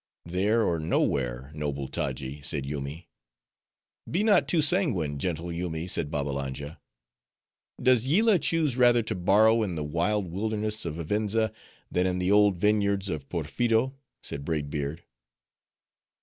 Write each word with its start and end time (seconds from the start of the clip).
"There 0.25 0.63
or 0.63 0.79
nowhere, 0.79 1.51
noble 1.53 1.87
Taji," 1.87 2.41
said 2.41 2.65
Yoomy. 2.65 3.07
"Be 4.09 4.23
not 4.23 4.47
too 4.47 4.59
sanguine, 4.59 5.19
gentle 5.19 5.51
Yoomy," 5.51 5.85
said 5.87 6.09
Babbalanja. 6.09 6.79
"Does 7.79 8.07
Yillah 8.07 8.39
choose 8.39 8.77
rather 8.77 9.03
to 9.03 9.13
bower 9.13 9.63
in 9.63 9.75
the 9.75 9.83
wild 9.83 10.25
wilderness 10.31 10.85
of 10.85 10.95
Vivenza, 10.95 11.53
than 11.91 12.07
in 12.07 12.17
the 12.17 12.31
old 12.31 12.57
vineyards 12.57 13.09
of 13.09 13.29
Porpheero?" 13.29 13.93
said 14.23 14.43
Braid 14.43 14.71
Beard. 14.71 15.03